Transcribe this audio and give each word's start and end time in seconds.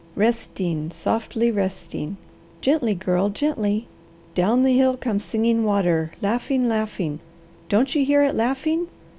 Resting, 0.15 0.89
softly 0.89 1.51
resting! 1.51 2.17
Gently, 2.59 2.95
Girl, 2.95 3.29
gently! 3.29 3.87
Down 4.33 4.63
the 4.63 4.75
hill 4.75 4.97
comes 4.97 5.23
Singing 5.23 5.63
Water, 5.63 6.09
laughing, 6.23 6.67
laughing! 6.67 7.19
Don't 7.69 7.93
you 7.93 8.03
hear 8.03 8.23
it 8.23 8.33
laughing? 8.33 8.87